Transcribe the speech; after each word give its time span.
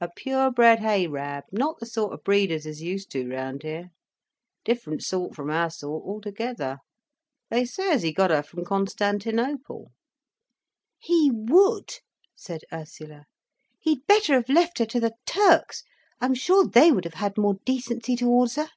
"A 0.00 0.08
pure 0.14 0.52
bred 0.52 0.78
Harab—not 0.78 1.80
the 1.80 1.86
sort 1.86 2.12
of 2.12 2.22
breed 2.22 2.52
as 2.52 2.64
is 2.64 2.80
used 2.80 3.10
to 3.10 3.28
round 3.28 3.64
here—different 3.64 5.02
sort 5.02 5.34
from 5.34 5.50
our 5.50 5.68
sort 5.68 6.04
altogether. 6.04 6.78
They 7.50 7.64
say 7.64 7.90
as 7.90 8.02
he 8.02 8.12
got 8.12 8.30
her 8.30 8.44
from 8.44 8.64
Constantinople." 8.64 9.90
"He 11.00 11.32
would!" 11.34 11.92
said 12.36 12.60
Ursula. 12.72 13.24
"He'd 13.80 14.06
better 14.06 14.34
have 14.34 14.48
left 14.48 14.78
her 14.78 14.86
to 14.86 15.00
the 15.00 15.14
Turks, 15.26 15.82
I'm 16.20 16.34
sure 16.34 16.64
they 16.68 16.92
would 16.92 17.02
have 17.04 17.14
had 17.14 17.36
more 17.36 17.54
decency 17.64 18.14
towards 18.14 18.54
her." 18.54 18.68